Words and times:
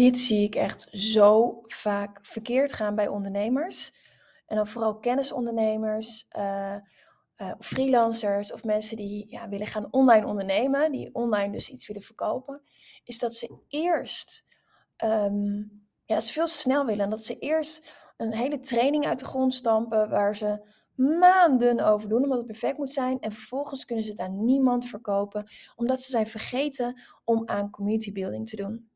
dit 0.00 0.18
zie 0.18 0.42
ik 0.42 0.54
echt 0.54 0.86
zo 0.90 1.60
vaak 1.66 2.18
verkeerd 2.22 2.72
gaan 2.72 2.94
bij 2.94 3.08
ondernemers. 3.08 3.94
En 4.46 4.56
dan 4.56 4.66
vooral 4.66 4.98
kennisondernemers, 4.98 6.26
uh, 6.38 6.76
freelancers 7.58 8.52
of 8.52 8.64
mensen 8.64 8.96
die 8.96 9.26
ja, 9.28 9.48
willen 9.48 9.66
gaan 9.66 9.92
online 9.92 10.26
ondernemen, 10.26 10.92
die 10.92 11.14
online 11.14 11.52
dus 11.52 11.68
iets 11.68 11.86
willen 11.86 12.02
verkopen, 12.02 12.62
is 13.04 13.18
dat 13.18 13.34
ze 13.34 13.58
eerst, 13.68 14.46
um, 15.04 15.86
ja, 16.04 16.20
ze 16.20 16.32
veel 16.32 16.46
snel 16.46 16.86
willen 16.86 17.04
en 17.04 17.10
dat 17.10 17.24
ze 17.24 17.38
eerst 17.38 17.94
een 18.16 18.34
hele 18.34 18.58
training 18.58 19.06
uit 19.06 19.18
de 19.18 19.24
grond 19.24 19.54
stampen 19.54 20.10
waar 20.10 20.36
ze 20.36 20.68
maanden 20.94 21.80
over 21.80 22.08
doen 22.08 22.22
omdat 22.22 22.38
het 22.38 22.46
perfect 22.46 22.78
moet 22.78 22.92
zijn. 22.92 23.20
En 23.20 23.32
vervolgens 23.32 23.84
kunnen 23.84 24.04
ze 24.04 24.10
het 24.10 24.20
aan 24.20 24.44
niemand 24.44 24.84
verkopen 24.84 25.50
omdat 25.76 26.00
ze 26.00 26.10
zijn 26.10 26.26
vergeten 26.26 27.00
om 27.24 27.48
aan 27.48 27.70
community 27.70 28.12
building 28.12 28.48
te 28.48 28.56
doen. 28.56 28.89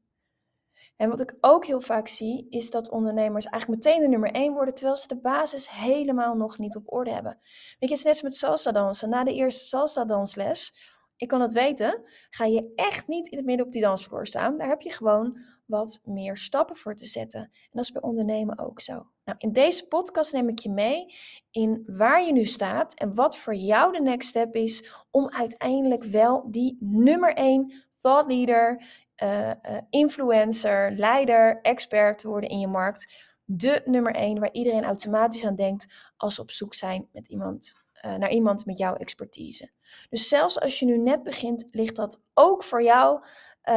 En 0.97 1.09
wat 1.09 1.21
ik 1.21 1.35
ook 1.41 1.67
heel 1.67 1.81
vaak 1.81 2.09
zie, 2.09 2.46
is 2.50 2.71
dat 2.71 2.91
ondernemers 2.91 3.45
eigenlijk 3.45 3.85
meteen 3.85 4.00
de 4.00 4.09
nummer 4.09 4.31
1 4.31 4.53
worden, 4.53 4.75
terwijl 4.75 4.96
ze 4.96 5.09
de 5.09 5.21
basis 5.21 5.71
helemaal 5.71 6.37
nog 6.37 6.59
niet 6.59 6.77
op 6.77 6.93
orde 6.93 7.11
hebben. 7.11 7.39
Weet 7.79 7.89
je, 7.91 7.96
het 7.96 7.99
is 7.99 8.05
net 8.05 8.23
met 8.23 8.35
salsa 8.35 8.73
dansen. 8.73 9.09
Na 9.09 9.25
de 9.25 9.35
eerste 9.35 9.65
salsa 9.65 10.04
dansles, 10.04 10.93
ik 11.17 11.29
kan 11.29 11.41
het 11.41 11.53
weten, 11.53 12.03
ga 12.31 12.45
je 12.45 12.73
echt 12.75 13.09
niet 13.09 13.29
in 13.29 13.37
het 13.37 13.46
midden 13.46 13.67
op 13.67 13.73
die 13.73 13.82
dansvloer 13.82 14.27
staan. 14.27 14.59
Daar 14.59 14.68
heb 14.68 14.81
je 14.81 14.91
gewoon 14.91 15.39
wat 15.67 16.01
meer 16.04 16.37
stappen 16.37 16.77
voor 16.77 16.95
te 16.95 17.07
zetten. 17.07 17.40
En 17.40 17.71
dat 17.71 17.85
is 17.85 17.93
bij 17.93 18.03
ondernemen 18.03 18.59
ook 18.59 18.81
zo. 18.81 19.07
Nou, 19.25 19.39
in 19.39 19.53
deze 19.53 19.89
podcast 19.89 20.32
neem 20.32 20.49
ik 20.49 20.59
je 20.59 20.71
mee 20.71 21.15
in 21.51 21.82
waar 21.87 22.25
je 22.25 22.32
nu 22.32 22.45
staat 22.45 22.95
en 22.95 23.15
wat 23.15 23.37
voor 23.37 23.54
jou 23.54 23.93
de 23.93 24.01
next 24.01 24.29
step 24.29 24.54
is 24.54 25.04
om 25.11 25.31
uiteindelijk 25.31 26.04
wel 26.04 26.51
die 26.51 26.76
nummer 26.81 27.35
1 27.35 27.73
thought 28.01 28.31
leader 28.31 28.85
uh, 29.23 29.50
influencer, 29.91 30.93
leider, 30.93 31.61
expert 31.63 32.19
te 32.19 32.28
worden 32.28 32.48
in 32.48 32.59
je 32.59 32.67
markt. 32.67 33.23
De 33.45 33.83
nummer 33.84 34.15
één 34.15 34.41
waar 34.41 34.53
iedereen 34.53 34.84
automatisch 34.84 35.45
aan 35.45 35.57
denkt 35.57 35.87
als 36.17 36.34
ze 36.34 36.41
op 36.41 36.51
zoek 36.51 36.75
zijn 36.75 37.09
met 37.12 37.29
iemand, 37.29 37.75
uh, 38.05 38.17
naar 38.17 38.31
iemand 38.31 38.67
met 38.67 38.79
jouw 38.79 38.95
expertise. 38.95 39.70
Dus 40.11 40.29
zelfs 40.29 40.61
als 40.61 40.79
je 40.79 40.87
nu 40.87 40.98
net 40.98 41.23
begint, 41.23 41.65
ligt 41.70 41.97
dat 41.97 42.20
ook 42.35 42.65
voor 42.65 42.83
jou, 42.83 43.25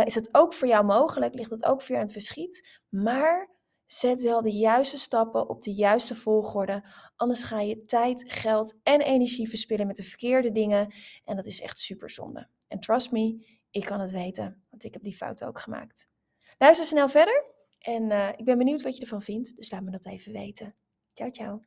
is 0.03 0.13
dat 0.13 0.30
ook 0.31 0.53
voor 0.53 0.67
jou 0.67 0.85
mogelijk, 0.85 1.33
ligt 1.33 1.49
dat 1.49 1.65
ook 1.65 1.81
voor 1.81 1.95
jou 1.95 1.99
in 1.99 2.13
het 2.13 2.23
verschiet. 2.23 2.80
Maar 2.89 3.49
zet 3.85 4.21
wel 4.21 4.41
de 4.41 4.52
juiste 4.52 4.97
stappen 4.97 5.49
op 5.49 5.61
de 5.61 5.73
juiste 5.73 6.15
volgorde. 6.15 6.83
Anders 7.15 7.43
ga 7.43 7.59
je 7.59 7.85
tijd, 7.85 8.23
geld 8.27 8.80
en 8.83 9.02
energie 9.02 9.49
verspillen 9.49 9.88
met 9.88 9.95
de 9.95 10.03
verkeerde 10.03 10.52
dingen. 10.52 10.93
En 11.23 11.35
dat 11.35 11.45
is 11.45 11.61
echt 11.61 11.80
super 11.80 12.09
zonde. 12.09 12.47
En 12.67 12.80
trust 12.80 13.11
me, 13.11 13.56
ik 13.78 13.86
kan 13.86 14.00
het 14.00 14.11
weten, 14.11 14.66
want 14.70 14.83
ik 14.83 14.94
heb 14.94 15.03
die 15.03 15.16
fout 15.16 15.44
ook 15.44 15.59
gemaakt. 15.59 16.09
Luister 16.58 16.86
snel 16.86 17.09
verder 17.09 17.45
en 17.80 18.03
uh, 18.03 18.30
ik 18.36 18.45
ben 18.45 18.58
benieuwd 18.58 18.81
wat 18.81 18.95
je 18.95 19.02
ervan 19.02 19.22
vindt, 19.22 19.56
dus 19.56 19.72
laat 19.72 19.83
me 19.83 19.92
dat 19.92 20.06
even 20.06 20.31
weten. 20.31 20.75
Ciao, 21.14 21.30
ciao. 21.30 21.66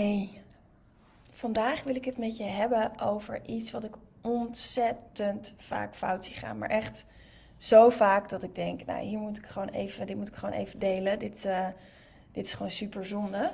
Hey, 0.00 0.30
vandaag 1.30 1.82
wil 1.82 1.94
ik 1.94 2.04
het 2.04 2.18
met 2.18 2.36
je 2.36 2.44
hebben 2.44 3.00
over 3.00 3.46
iets 3.46 3.70
wat 3.70 3.84
ik 3.84 3.94
ontzettend 4.20 5.54
vaak 5.56 5.94
fout 5.94 6.24
zie 6.24 6.34
gaan. 6.34 6.58
Maar 6.58 6.68
echt 6.68 7.06
zo 7.58 7.90
vaak 7.90 8.28
dat 8.28 8.42
ik 8.42 8.54
denk, 8.54 8.86
nou 8.86 9.04
hier 9.04 9.18
moet 9.18 9.38
ik 9.38 9.46
gewoon 9.46 9.68
even, 9.68 10.06
dit 10.06 10.16
moet 10.16 10.28
ik 10.28 10.34
gewoon 10.34 10.54
even 10.54 10.78
delen. 10.78 11.18
Dit, 11.18 11.44
uh, 11.44 11.68
dit 12.32 12.46
is 12.46 12.52
gewoon 12.52 12.70
super 12.70 13.04
zonde. 13.04 13.52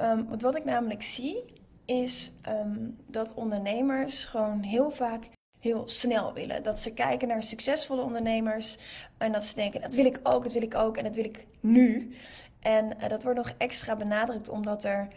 Um, 0.00 0.28
want 0.28 0.42
wat 0.42 0.56
ik 0.56 0.64
namelijk 0.64 1.02
zie 1.02 1.44
is 1.84 2.32
um, 2.48 2.96
dat 3.06 3.34
ondernemers 3.34 4.24
gewoon 4.24 4.62
heel 4.62 4.90
vaak 4.90 5.24
heel 5.58 5.88
snel 5.88 6.32
willen. 6.32 6.62
Dat 6.62 6.80
ze 6.80 6.92
kijken 6.92 7.28
naar 7.28 7.42
succesvolle 7.42 8.02
ondernemers 8.02 8.78
en 9.18 9.32
dat 9.32 9.44
ze 9.44 9.54
denken, 9.54 9.80
dat 9.80 9.94
wil 9.94 10.06
ik 10.06 10.20
ook, 10.22 10.42
dat 10.42 10.52
wil 10.52 10.62
ik 10.62 10.74
ook 10.74 10.96
en 10.96 11.04
dat 11.04 11.16
wil 11.16 11.24
ik 11.24 11.46
nu. 11.60 12.14
En 12.60 12.96
uh, 13.00 13.08
dat 13.08 13.22
wordt 13.22 13.38
nog 13.38 13.54
extra 13.58 13.96
benadrukt 13.96 14.48
omdat 14.48 14.84
er 14.84 15.08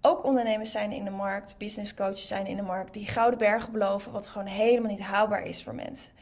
ook 0.00 0.24
ondernemers 0.24 0.72
zijn 0.72 0.92
in 0.92 1.04
de 1.04 1.10
markt, 1.10 1.58
business 1.58 1.94
coaches 1.94 2.26
zijn 2.26 2.46
in 2.46 2.56
de 2.56 2.62
markt, 2.62 2.94
die 2.94 3.06
gouden 3.06 3.38
bergen 3.38 3.72
beloven, 3.72 4.12
wat 4.12 4.26
gewoon 4.26 4.46
helemaal 4.46 4.90
niet 4.90 5.00
haalbaar 5.00 5.42
is 5.42 5.62
voor 5.62 5.74
mensen. 5.74 6.12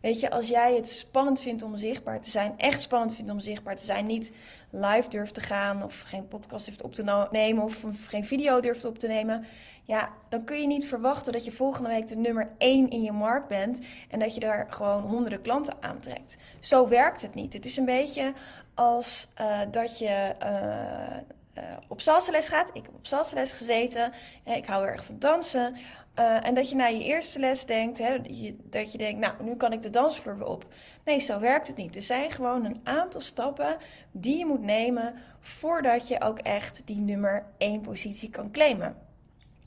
Weet 0.00 0.20
je, 0.20 0.30
als 0.30 0.48
jij 0.48 0.74
het 0.74 0.88
spannend 0.88 1.40
vindt 1.40 1.62
om 1.62 1.76
zichtbaar 1.76 2.20
te 2.20 2.30
zijn, 2.30 2.54
echt 2.56 2.80
spannend 2.80 3.14
vindt 3.14 3.30
om 3.30 3.40
zichtbaar 3.40 3.76
te 3.76 3.84
zijn, 3.84 4.06
niet 4.06 4.32
live 4.70 5.08
durft 5.08 5.34
te 5.34 5.40
gaan 5.40 5.84
of 5.84 6.00
geen 6.00 6.28
podcast 6.28 6.64
durft 6.64 6.82
op 6.82 6.94
te 6.94 7.26
nemen 7.30 7.64
of 7.64 7.84
geen 8.06 8.24
video 8.24 8.60
durft 8.60 8.84
op 8.84 8.98
te 8.98 9.06
nemen, 9.06 9.44
ja, 9.82 10.08
dan 10.28 10.44
kun 10.44 10.60
je 10.60 10.66
niet 10.66 10.86
verwachten 10.86 11.32
dat 11.32 11.44
je 11.44 11.52
volgende 11.52 11.88
week 11.88 12.06
de 12.06 12.16
nummer 12.16 12.50
1 12.58 12.90
in 12.90 13.02
je 13.02 13.12
markt 13.12 13.48
bent 13.48 13.80
en 14.10 14.18
dat 14.18 14.34
je 14.34 14.40
daar 14.40 14.66
gewoon 14.70 15.02
honderden 15.02 15.42
klanten 15.42 15.74
aantrekt. 15.80 16.36
Zo 16.60 16.88
werkt 16.88 17.22
het 17.22 17.34
niet. 17.34 17.52
Het 17.52 17.64
is 17.64 17.76
een 17.76 17.84
beetje 17.84 18.32
als 18.74 19.28
uh, 19.40 19.58
dat 19.70 19.98
je 19.98 20.34
uh, 20.42 21.16
uh, 21.58 21.62
op 21.88 22.00
salsa-les 22.00 22.48
gaat. 22.48 22.68
Ik 22.72 22.82
heb 22.82 22.94
op 22.94 23.06
salsa-les 23.06 23.52
gezeten. 23.52 24.12
ik 24.44 24.66
hou 24.66 24.86
erg 24.86 25.04
van 25.04 25.18
dansen. 25.18 25.76
Uh, 26.18 26.46
en 26.46 26.54
dat 26.54 26.70
je 26.70 26.76
na 26.76 26.86
je 26.86 27.04
eerste 27.04 27.38
les 27.38 27.66
denkt, 27.66 27.98
hè, 27.98 28.20
dat, 28.20 28.40
je, 28.40 28.56
dat 28.62 28.92
je 28.92 28.98
denkt, 28.98 29.20
nou, 29.20 29.34
nu 29.42 29.56
kan 29.56 29.72
ik 29.72 29.82
de 29.82 29.90
dansvloer 29.90 30.38
weer 30.38 30.46
op. 30.46 30.66
Nee, 31.04 31.20
zo 31.20 31.40
werkt 31.40 31.66
het 31.66 31.76
niet. 31.76 31.96
Er 31.96 32.02
zijn 32.02 32.30
gewoon 32.30 32.64
een 32.64 32.80
aantal 32.84 33.20
stappen 33.20 33.76
die 34.12 34.38
je 34.38 34.46
moet 34.46 34.62
nemen 34.62 35.14
voordat 35.40 36.08
je 36.08 36.20
ook 36.20 36.38
echt 36.38 36.86
die 36.86 37.00
nummer 37.00 37.46
1 37.58 37.80
positie 37.80 38.30
kan 38.30 38.50
claimen. 38.50 38.96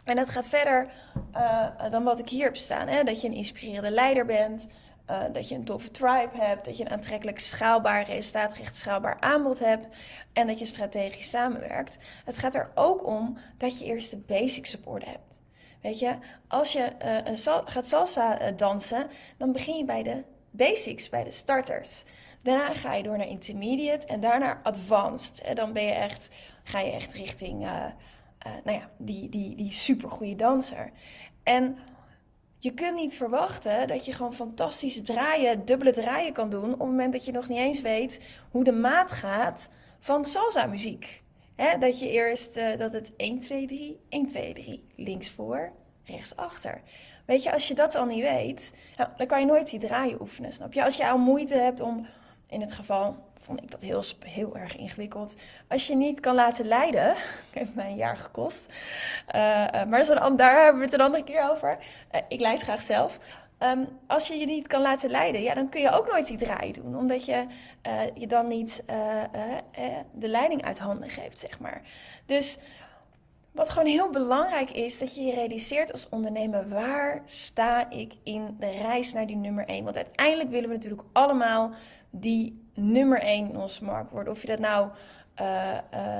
En 0.05 0.15
dat 0.15 0.29
gaat 0.29 0.47
verder 0.47 0.91
uh, 1.35 1.91
dan 1.91 2.03
wat 2.03 2.19
ik 2.19 2.29
hier 2.29 2.43
heb 2.43 2.57
staan. 2.57 2.87
Hè? 2.87 3.03
Dat 3.03 3.21
je 3.21 3.27
een 3.27 3.33
inspirerende 3.33 3.91
leider 3.91 4.25
bent, 4.25 4.67
uh, 5.09 5.23
dat 5.31 5.49
je 5.49 5.55
een 5.55 5.63
toffe 5.63 5.91
tribe 5.91 6.29
hebt, 6.33 6.65
dat 6.65 6.77
je 6.77 6.85
een 6.85 6.91
aantrekkelijk 6.91 7.39
schaalbaar, 7.39 8.05
resultaatgericht 8.05 8.75
schaalbaar 8.75 9.17
aanbod 9.19 9.59
hebt 9.59 9.87
en 10.33 10.47
dat 10.47 10.59
je 10.59 10.65
strategisch 10.65 11.29
samenwerkt. 11.29 11.97
Het 12.25 12.37
gaat 12.37 12.55
er 12.55 12.71
ook 12.75 13.07
om 13.07 13.37
dat 13.57 13.79
je 13.79 13.85
eerst 13.85 14.11
de 14.11 14.17
basics 14.17 14.75
op 14.75 14.87
orde 14.87 15.05
hebt. 15.05 15.39
Weet 15.81 15.99
je, 15.99 16.17
als 16.47 16.71
je 16.71 16.91
uh, 17.03 17.17
een 17.23 17.37
gaat 17.65 17.87
salsa 17.87 18.41
uh, 18.41 18.57
dansen, 18.57 19.07
dan 19.37 19.51
begin 19.51 19.77
je 19.77 19.85
bij 19.85 20.03
de 20.03 20.23
basics, 20.51 21.09
bij 21.09 21.23
de 21.23 21.31
starters. 21.31 22.03
Daarna 22.43 22.73
ga 22.73 22.93
je 22.93 23.03
door 23.03 23.17
naar 23.17 23.27
intermediate 23.27 24.07
en 24.07 24.19
daarna 24.19 24.59
advanced. 24.63 25.41
En 25.41 25.55
dan 25.55 25.73
ben 25.73 25.83
je 25.83 25.91
echt, 25.91 26.35
ga 26.63 26.79
je 26.79 26.91
echt 26.91 27.13
richting 27.13 27.59
nou 28.63 28.77
ja, 28.77 28.89
die, 28.97 29.29
die, 29.29 29.55
die 29.55 29.71
supergoeie 29.71 30.35
danser. 30.35 30.91
En 31.43 31.77
je 32.59 32.73
kunt 32.73 32.95
niet 32.95 33.15
verwachten 33.15 33.87
dat 33.87 34.05
je 34.05 34.13
gewoon 34.13 34.33
fantastisch 34.33 35.01
draaien, 35.01 35.65
dubbele 35.65 35.93
draaien 35.93 36.33
kan 36.33 36.49
doen. 36.49 36.63
op 36.63 36.79
het 36.79 36.79
moment 36.79 37.13
dat 37.13 37.25
je 37.25 37.31
nog 37.31 37.47
niet 37.47 37.57
eens 37.57 37.81
weet 37.81 38.21
hoe 38.51 38.63
de 38.63 38.71
maat 38.71 39.11
gaat 39.11 39.69
van 39.99 40.25
salsa 40.25 40.65
muziek. 40.65 41.21
dat 41.79 41.99
je 41.99 42.09
eerst 42.09 42.57
uh, 42.57 42.77
dat 42.77 42.93
het 42.93 43.11
1, 43.15 43.39
2, 43.39 43.67
3, 43.67 43.99
1, 44.09 44.27
2, 44.27 44.53
3, 44.53 44.87
links 44.95 45.29
voor, 45.29 45.71
rechts 46.03 46.35
achter. 46.35 46.81
Weet 47.25 47.43
je, 47.43 47.53
als 47.53 47.67
je 47.67 47.73
dat 47.73 47.95
al 47.95 48.05
niet 48.05 48.21
weet, 48.21 48.73
nou, 48.97 49.09
dan 49.17 49.27
kan 49.27 49.39
je 49.39 49.45
nooit 49.45 49.69
die 49.69 49.79
draaien 49.79 50.21
oefenen, 50.21 50.53
snap 50.53 50.73
je? 50.73 50.83
Als 50.83 50.97
je 50.97 51.09
al 51.09 51.17
moeite 51.17 51.55
hebt 51.55 51.79
om, 51.79 52.07
in 52.47 52.61
het 52.61 52.71
geval 52.71 53.28
vond 53.39 53.61
ik 53.61 53.71
dat 53.71 53.81
heel, 53.81 54.03
heel 54.25 54.57
erg 54.57 54.77
ingewikkeld. 54.77 55.35
Als 55.67 55.87
je 55.87 55.95
niet 55.95 56.19
kan 56.19 56.35
laten 56.35 56.65
leiden, 56.65 57.15
heeft 57.51 57.75
mij 57.75 57.89
een 57.89 57.95
jaar 57.95 58.17
gekost. 58.17 58.65
Uh, 59.27 59.33
maar 59.83 60.05
dan, 60.05 60.35
daar 60.35 60.63
hebben 60.63 60.79
we 60.79 60.85
het 60.85 60.93
een 60.93 61.05
andere 61.05 61.23
keer 61.23 61.51
over. 61.51 61.77
Uh, 62.11 62.21
ik 62.27 62.39
leid 62.39 62.61
graag 62.61 62.81
zelf. 62.81 63.19
Um, 63.59 63.87
als 64.07 64.27
je 64.27 64.35
je 64.35 64.45
niet 64.45 64.67
kan 64.67 64.81
laten 64.81 65.09
leiden, 65.09 65.41
ja, 65.41 65.53
dan 65.53 65.69
kun 65.69 65.81
je 65.81 65.91
ook 65.91 66.07
nooit 66.11 66.27
die 66.27 66.37
draai 66.37 66.71
doen. 66.71 66.97
Omdat 66.97 67.25
je 67.25 67.45
je 68.13 68.27
dan 68.27 68.47
niet 68.47 68.83
de 70.13 70.27
leiding 70.27 70.65
uit 70.65 70.79
handen 70.79 71.09
geeft, 71.09 71.39
zeg 71.39 71.59
maar. 71.59 71.81
Dus 72.25 72.57
wat 73.51 73.69
gewoon 73.69 73.87
heel 73.87 74.09
belangrijk 74.09 74.71
is, 74.71 74.99
dat 74.99 75.15
je 75.15 75.21
je 75.21 75.33
realiseert 75.33 75.91
als 75.91 76.09
ondernemer, 76.09 76.69
waar 76.69 77.21
sta 77.25 77.89
ik 77.89 78.13
in 78.23 78.55
de 78.59 78.69
reis 78.69 79.13
naar 79.13 79.27
die 79.27 79.35
nummer 79.35 79.65
1? 79.65 79.83
Want 79.83 79.95
uiteindelijk 79.95 80.49
willen 80.49 80.69
we 80.69 80.75
natuurlijk 80.75 81.03
allemaal 81.13 81.71
die 82.09 82.69
nummer 82.73 83.21
één 83.21 83.49
in 83.49 83.57
onze 83.57 83.83
markt 83.83 84.11
worden. 84.11 84.33
Of 84.33 84.41
je 84.41 84.47
dat 84.47 84.59
nou 84.59 84.89
uh, 85.41 85.77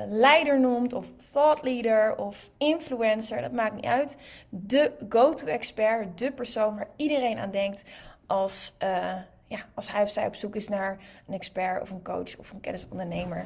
leider 0.08 0.60
noemt, 0.60 0.94
of 0.94 1.06
thought 1.32 1.64
leader, 1.64 2.16
of 2.16 2.50
influencer, 2.58 3.42
dat 3.42 3.52
maakt 3.52 3.76
niet 3.76 3.86
uit. 3.86 4.18
De 4.50 4.92
go-to 5.10 5.46
expert, 5.46 6.18
de 6.18 6.32
persoon 6.32 6.76
waar 6.76 6.90
iedereen 6.96 7.38
aan 7.38 7.52
denkt 7.52 7.84
als, 8.28 8.76
uh, 8.84 9.16
ja, 9.48 9.60
als 9.74 9.92
hij 9.92 10.04
of 10.04 10.10
zij 10.10 10.26
op 10.26 10.36
zoek 10.36 10.56
is 10.56 10.68
naar 10.68 10.98
een 11.28 11.34
expert 11.34 11.82
of 11.82 11.90
een 11.90 12.04
coach 12.04 12.38
of 12.38 12.52
een 12.52 12.60
kennisondernemer 12.60 13.46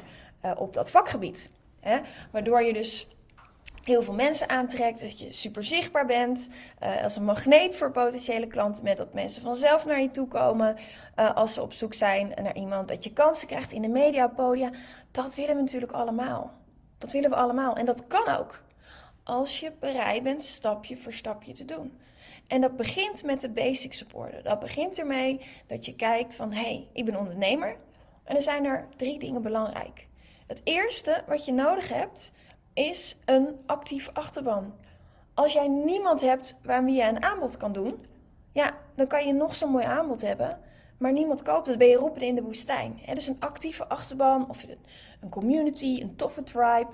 op 0.56 0.72
dat 0.72 0.90
vakgebied. 0.90 1.50
Hè? 1.80 2.00
Waardoor 2.30 2.62
je 2.62 2.72
dus 2.72 3.13
heel 3.84 4.02
veel 4.02 4.14
mensen 4.14 4.48
aantrekt, 4.48 5.00
dat 5.00 5.18
je 5.18 5.32
super 5.32 5.64
zichtbaar 5.64 6.06
bent, 6.06 6.48
uh, 6.82 7.02
als 7.02 7.16
een 7.16 7.24
magneet 7.24 7.76
voor 7.76 7.90
potentiële 7.90 8.46
klanten, 8.46 8.84
met 8.84 8.96
dat 8.96 9.14
mensen 9.14 9.42
vanzelf 9.42 9.86
naar 9.86 10.00
je 10.00 10.10
toe 10.10 10.28
komen 10.28 10.76
uh, 11.16 11.34
als 11.34 11.54
ze 11.54 11.62
op 11.62 11.72
zoek 11.72 11.94
zijn 11.94 12.32
naar 12.42 12.56
iemand, 12.56 12.88
dat 12.88 13.04
je 13.04 13.12
kansen 13.12 13.48
krijgt 13.48 13.72
in 13.72 13.82
de 13.82 13.88
mediapodia. 13.88 14.70
Dat 15.10 15.34
willen 15.34 15.56
we 15.56 15.60
natuurlijk 15.62 15.92
allemaal. 15.92 16.52
Dat 16.98 17.12
willen 17.12 17.30
we 17.30 17.36
allemaal 17.36 17.76
en 17.76 17.86
dat 17.86 18.06
kan 18.06 18.28
ook. 18.28 18.62
Als 19.24 19.60
je 19.60 19.72
bereid 19.80 20.22
bent 20.22 20.42
stapje 20.42 20.96
voor 20.96 21.12
stapje 21.12 21.52
te 21.52 21.64
doen. 21.64 21.98
En 22.46 22.60
dat 22.60 22.76
begint 22.76 23.22
met 23.22 23.40
de 23.40 23.50
basics 23.50 24.02
op 24.02 24.14
orde. 24.14 24.42
Dat 24.42 24.60
begint 24.60 24.98
ermee 24.98 25.40
dat 25.66 25.84
je 25.84 25.96
kijkt 25.96 26.34
van, 26.34 26.52
hé, 26.52 26.60
hey, 26.60 26.88
ik 26.92 27.04
ben 27.04 27.16
ondernemer. 27.16 27.76
En 28.24 28.36
er 28.36 28.42
zijn 28.42 28.64
er 28.64 28.88
drie 28.96 29.18
dingen 29.18 29.42
belangrijk. 29.42 30.06
Het 30.46 30.60
eerste 30.64 31.22
wat 31.26 31.44
je 31.44 31.52
nodig 31.52 31.88
hebt, 31.88 32.32
is 32.74 33.18
een 33.24 33.56
actief 33.66 34.10
achterban. 34.12 34.74
Als 35.34 35.52
jij 35.52 35.68
niemand 35.68 36.20
hebt 36.20 36.56
waarmee 36.62 36.94
je 36.94 37.02
een 37.02 37.22
aanbod 37.22 37.56
kan 37.56 37.72
doen, 37.72 38.06
ja, 38.52 38.74
dan 38.94 39.06
kan 39.06 39.26
je 39.26 39.32
nog 39.32 39.54
zo'n 39.54 39.70
mooi 39.70 39.84
aanbod 39.84 40.22
hebben, 40.22 40.58
maar 40.98 41.12
niemand 41.12 41.42
koopt 41.42 41.66
het, 41.66 41.78
ben 41.78 41.88
je 41.88 41.96
roepen 41.96 42.22
in 42.22 42.34
de 42.34 42.42
woestijn. 42.42 43.00
dus 43.14 43.26
een 43.26 43.40
actieve 43.40 43.88
achterban, 43.88 44.48
of 44.48 44.66
een 45.20 45.28
community, 45.28 46.00
een 46.02 46.16
toffe 46.16 46.42
tribe, 46.42 46.90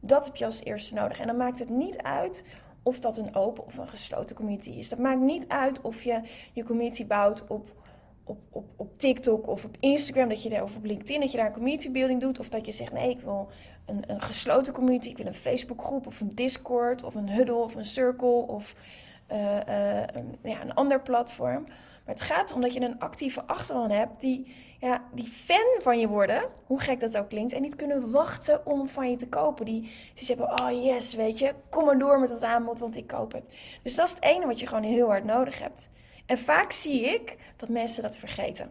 dat 0.00 0.24
heb 0.24 0.36
je 0.36 0.44
als 0.44 0.64
eerste 0.64 0.94
nodig. 0.94 1.18
En 1.18 1.26
dan 1.26 1.36
maakt 1.36 1.58
het 1.58 1.68
niet 1.68 1.98
uit 1.98 2.44
of 2.82 2.98
dat 2.98 3.16
een 3.16 3.34
open 3.34 3.64
of 3.64 3.78
een 3.78 3.88
gesloten 3.88 4.36
community 4.36 4.70
is. 4.70 4.88
Dat 4.88 4.98
maakt 4.98 5.20
niet 5.20 5.48
uit 5.48 5.80
of 5.80 6.02
je 6.02 6.22
je 6.52 6.64
community 6.64 7.06
bouwt 7.06 7.46
op 7.46 7.81
op, 8.24 8.38
op, 8.50 8.64
op 8.76 8.98
TikTok 8.98 9.46
of 9.46 9.64
op 9.64 9.76
Instagram, 9.80 10.28
dat 10.28 10.42
je 10.42 10.48
daar, 10.48 10.62
of 10.62 10.76
op 10.76 10.84
LinkedIn, 10.84 11.20
dat 11.20 11.30
je 11.30 11.36
daar 11.36 11.46
een 11.46 11.52
community 11.52 11.90
building 11.90 12.20
doet. 12.20 12.38
Of 12.38 12.48
dat 12.48 12.66
je 12.66 12.72
zegt, 12.72 12.92
nee, 12.92 13.10
ik 13.10 13.20
wil 13.20 13.48
een, 13.86 14.04
een 14.06 14.20
gesloten 14.20 14.72
community, 14.72 15.08
ik 15.08 15.16
wil 15.16 15.26
een 15.26 15.34
Facebookgroep 15.34 16.06
of 16.06 16.20
een 16.20 16.34
Discord 16.34 17.02
of 17.02 17.14
een 17.14 17.30
Huddle 17.30 17.54
of 17.54 17.74
een 17.74 17.86
Circle 17.86 18.46
of 18.46 18.74
uh, 19.32 19.66
uh, 19.68 20.06
een, 20.06 20.38
ja, 20.42 20.60
een 20.60 20.74
ander 20.74 21.00
platform. 21.00 21.64
Maar 22.04 22.14
het 22.14 22.20
gaat 22.20 22.48
erom 22.50 22.62
dat 22.62 22.74
je 22.74 22.80
een 22.80 22.98
actieve 22.98 23.46
achterban 23.46 23.90
hebt 23.90 24.20
die, 24.20 24.54
ja, 24.80 25.04
die 25.12 25.28
fan 25.28 25.80
van 25.82 25.98
je 25.98 26.08
worden, 26.08 26.42
hoe 26.66 26.80
gek 26.80 27.00
dat 27.00 27.16
ook 27.16 27.28
klinkt, 27.28 27.52
en 27.52 27.62
niet 27.62 27.76
kunnen 27.76 28.10
wachten 28.10 28.66
om 28.66 28.88
van 28.88 29.10
je 29.10 29.16
te 29.16 29.28
kopen. 29.28 29.64
Die, 29.64 29.80
die 30.14 30.24
zeggen, 30.24 30.60
oh 30.60 30.84
yes, 30.84 31.14
weet 31.14 31.38
je, 31.38 31.54
kom 31.70 31.84
maar 31.84 31.98
door 31.98 32.20
met 32.20 32.30
het 32.30 32.42
aanbod, 32.42 32.78
want 32.78 32.96
ik 32.96 33.06
koop 33.06 33.32
het. 33.32 33.48
Dus 33.82 33.94
dat 33.94 34.06
is 34.06 34.14
het 34.14 34.22
ene 34.22 34.46
wat 34.46 34.60
je 34.60 34.66
gewoon 34.66 34.82
heel 34.82 35.06
hard 35.06 35.24
nodig 35.24 35.58
hebt. 35.58 35.90
En 36.26 36.38
vaak 36.38 36.72
zie 36.72 37.00
ik 37.00 37.36
dat 37.56 37.68
mensen 37.68 38.02
dat 38.02 38.16
vergeten. 38.16 38.70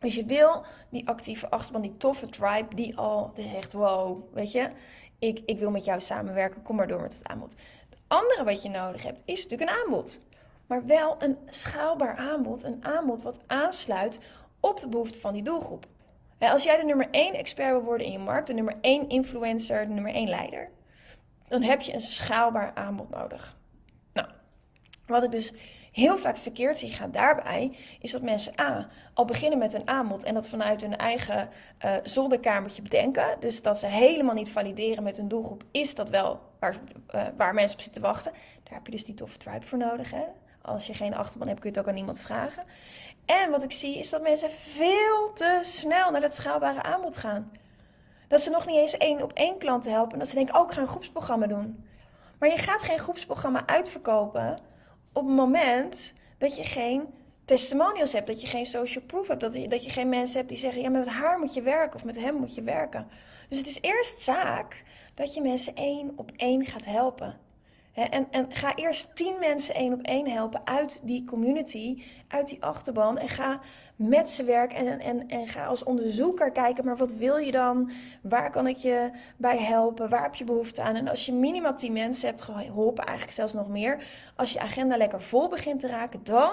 Dus 0.00 0.14
je 0.14 0.24
wil 0.24 0.64
die 0.90 1.08
actieve 1.08 1.50
achterban, 1.50 1.82
die 1.82 1.96
toffe 1.96 2.26
tribe, 2.26 2.74
die 2.74 2.96
al 2.96 3.32
zegt: 3.34 3.72
wow, 3.72 4.34
weet 4.34 4.52
je, 4.52 4.70
ik, 5.18 5.42
ik 5.46 5.58
wil 5.58 5.70
met 5.70 5.84
jou 5.84 6.00
samenwerken, 6.00 6.62
kom 6.62 6.76
maar 6.76 6.88
door 6.88 7.00
met 7.00 7.14
het 7.18 7.28
aanbod. 7.28 7.56
Het 7.90 7.98
andere 8.06 8.44
wat 8.44 8.62
je 8.62 8.68
nodig 8.68 9.02
hebt, 9.02 9.22
is 9.24 9.42
natuurlijk 9.42 9.70
een 9.70 9.76
aanbod. 9.76 10.20
Maar 10.66 10.86
wel 10.86 11.16
een 11.18 11.38
schaalbaar 11.50 12.16
aanbod, 12.16 12.62
een 12.62 12.84
aanbod 12.84 13.22
wat 13.22 13.40
aansluit 13.46 14.20
op 14.60 14.80
de 14.80 14.88
behoeften 14.88 15.20
van 15.20 15.32
die 15.32 15.42
doelgroep. 15.42 15.86
Als 16.38 16.64
jij 16.64 16.76
de 16.76 16.84
nummer 16.84 17.08
1 17.10 17.34
expert 17.34 17.70
wil 17.70 17.82
worden 17.82 18.06
in 18.06 18.12
je 18.12 18.18
markt, 18.18 18.46
de 18.46 18.54
nummer 18.54 18.76
1 18.80 19.08
influencer, 19.08 19.86
de 19.86 19.92
nummer 19.92 20.12
1 20.12 20.28
leider, 20.28 20.70
dan 21.48 21.62
heb 21.62 21.80
je 21.80 21.94
een 21.94 22.00
schaalbaar 22.00 22.74
aanbod 22.74 23.10
nodig. 23.10 23.56
Nou, 24.12 24.28
wat 25.06 25.24
ik 25.24 25.30
dus 25.30 25.52
heel 25.94 26.18
vaak 26.18 26.36
verkeerd 26.36 26.78
zie 26.78 26.92
gaat 26.92 27.12
daarbij, 27.12 27.76
is 28.00 28.10
dat 28.10 28.22
mensen 28.22 28.60
A, 28.60 28.88
al 29.12 29.24
beginnen 29.24 29.58
met 29.58 29.74
een 29.74 29.88
aanbod 29.88 30.24
en 30.24 30.34
dat 30.34 30.48
vanuit 30.48 30.80
hun 30.80 30.96
eigen 30.96 31.48
uh, 31.84 31.96
zolderkamertje 32.02 32.82
bedenken. 32.82 33.36
Dus 33.40 33.62
dat 33.62 33.78
ze 33.78 33.86
helemaal 33.86 34.34
niet 34.34 34.50
valideren 34.50 35.02
met 35.02 35.16
hun 35.16 35.28
doelgroep, 35.28 35.62
is 35.70 35.94
dat 35.94 36.08
wel 36.08 36.40
waar, 36.58 36.76
uh, 37.14 37.26
waar 37.36 37.54
mensen 37.54 37.76
op 37.76 37.82
zitten 37.82 38.02
wachten. 38.02 38.32
Daar 38.62 38.74
heb 38.74 38.86
je 38.86 38.92
dus 38.92 39.04
die 39.04 39.14
toffe 39.14 39.38
tribe 39.38 39.66
voor 39.66 39.78
nodig. 39.78 40.10
Hè? 40.10 40.24
Als 40.62 40.86
je 40.86 40.94
geen 40.94 41.14
achterban 41.14 41.48
hebt, 41.48 41.60
kun 41.60 41.70
je 41.70 41.76
het 41.76 41.84
ook 41.84 41.90
aan 41.90 41.98
niemand 41.98 42.20
vragen. 42.20 42.64
En 43.24 43.50
wat 43.50 43.62
ik 43.62 43.72
zie 43.72 43.98
is 43.98 44.10
dat 44.10 44.22
mensen 44.22 44.50
veel 44.50 45.32
te 45.32 45.60
snel 45.62 46.10
naar 46.10 46.20
dat 46.20 46.34
schaalbare 46.34 46.82
aanbod 46.82 47.16
gaan. 47.16 47.52
Dat 48.28 48.40
ze 48.40 48.50
nog 48.50 48.66
niet 48.66 48.76
eens 48.76 48.96
één 48.96 49.22
op 49.22 49.32
één 49.32 49.58
klanten 49.58 49.92
helpen. 49.92 50.12
En 50.12 50.18
dat 50.18 50.28
ze 50.28 50.34
denken, 50.34 50.54
oh, 50.54 50.66
ik 50.66 50.72
ga 50.74 50.80
een 50.80 50.88
groepsprogramma 50.88 51.46
doen. 51.46 51.84
Maar 52.38 52.48
je 52.48 52.58
gaat 52.58 52.82
geen 52.82 52.98
groepsprogramma 52.98 53.66
uitverkopen 53.66 54.58
op 55.14 55.26
het 55.26 55.36
moment 55.36 56.14
dat 56.38 56.56
je 56.56 56.64
geen 56.64 57.06
testimonials 57.44 58.12
hebt, 58.12 58.26
dat 58.26 58.40
je 58.40 58.46
geen 58.46 58.66
social 58.66 59.04
proof 59.04 59.28
hebt, 59.28 59.40
dat 59.40 59.54
je, 59.54 59.68
dat 59.68 59.84
je 59.84 59.90
geen 59.90 60.08
mensen 60.08 60.36
hebt 60.36 60.48
die 60.48 60.58
zeggen: 60.58 60.82
ja, 60.82 60.88
met 60.88 61.08
haar 61.08 61.38
moet 61.38 61.54
je 61.54 61.62
werken 61.62 61.94
of 61.94 62.04
met 62.04 62.16
hem 62.16 62.34
moet 62.34 62.54
je 62.54 62.62
werken. 62.62 63.08
Dus 63.48 63.58
het 63.58 63.66
is 63.66 63.78
eerst 63.80 64.20
zaak 64.20 64.82
dat 65.14 65.34
je 65.34 65.40
mensen 65.40 65.74
één 65.74 66.12
op 66.16 66.30
één 66.36 66.64
gaat 66.66 66.84
helpen. 66.84 67.38
En, 67.92 68.26
en 68.30 68.52
ga 68.52 68.74
eerst 68.74 69.16
tien 69.16 69.36
mensen 69.40 69.74
één 69.74 69.92
op 69.92 70.02
één 70.02 70.30
helpen 70.30 70.66
uit 70.66 71.00
die 71.02 71.24
community, 71.24 72.02
uit 72.28 72.48
die 72.48 72.62
achterban. 72.64 73.18
En 73.18 73.28
ga 73.28 73.60
met 73.96 74.30
ze 74.30 74.44
werken 74.44 74.76
en, 74.76 75.00
en, 75.00 75.28
en 75.28 75.48
ga 75.48 75.66
als 75.66 75.84
onderzoeker 75.84 76.50
kijken, 76.50 76.84
maar 76.84 76.96
wat 76.96 77.14
wil 77.14 77.36
je 77.36 77.52
dan? 77.52 77.90
Waar 78.22 78.50
kan 78.50 78.66
ik 78.66 78.76
je 78.76 79.10
bij 79.36 79.58
helpen? 79.58 80.08
Waar 80.08 80.22
heb 80.22 80.34
je 80.34 80.44
behoefte 80.44 80.82
aan? 80.82 80.94
En 80.94 81.08
als 81.08 81.26
je 81.26 81.32
minimaal 81.32 81.74
10 81.74 81.92
mensen 81.92 82.28
hebt 82.28 82.42
geholpen, 82.42 83.04
eigenlijk 83.04 83.36
zelfs 83.36 83.52
nog 83.52 83.68
meer, 83.68 84.04
als 84.36 84.52
je 84.52 84.60
agenda 84.60 84.96
lekker 84.96 85.22
vol 85.22 85.48
begint 85.48 85.80
te 85.80 85.88
raken, 85.88 86.20
dan 86.24 86.52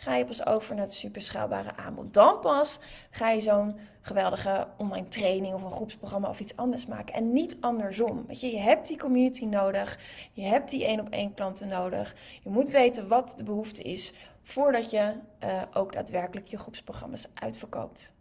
ga 0.00 0.16
je 0.16 0.24
pas 0.24 0.46
over 0.46 0.74
naar 0.74 0.84
het 0.84 0.94
superschaalbare 0.94 1.76
aanbod. 1.76 2.14
Dan 2.14 2.40
pas 2.40 2.78
ga 3.10 3.30
je 3.30 3.40
zo'n 3.40 3.78
geweldige 4.00 4.66
online 4.76 5.08
training 5.08 5.54
of 5.54 5.62
een 5.62 5.70
groepsprogramma 5.70 6.28
of 6.28 6.40
iets 6.40 6.56
anders 6.56 6.86
maken. 6.86 7.14
En 7.14 7.32
niet 7.32 7.56
andersom. 7.60 8.24
Weet 8.26 8.40
je, 8.40 8.50
je 8.50 8.58
hebt 8.58 8.88
die 8.88 8.98
community 8.98 9.44
nodig. 9.44 9.98
Je 10.32 10.42
hebt 10.42 10.70
die 10.70 10.84
één 10.84 11.00
op 11.00 11.08
één 11.10 11.34
klanten 11.34 11.68
nodig. 11.68 12.14
Je 12.42 12.50
moet 12.50 12.70
weten 12.70 13.08
wat 13.08 13.34
de 13.36 13.42
behoefte 13.42 13.82
is 13.82 14.14
voordat 14.42 14.90
je 14.90 15.14
uh, 15.44 15.62
ook 15.72 15.92
daadwerkelijk 15.92 16.46
je 16.46 16.58
groepsprogramma's 16.58 17.28
uitverkoopt. 17.34 18.14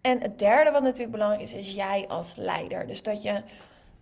En 0.00 0.20
het 0.20 0.38
derde 0.38 0.70
wat 0.70 0.82
natuurlijk 0.82 1.12
belangrijk 1.12 1.42
is, 1.42 1.54
is 1.54 1.74
jij 1.74 2.04
als 2.08 2.34
leider. 2.36 2.86
Dus 2.86 3.02
dat 3.02 3.22
je 3.22 3.42